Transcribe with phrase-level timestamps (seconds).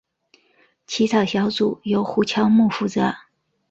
[0.87, 3.13] 起草小组由胡乔木负责。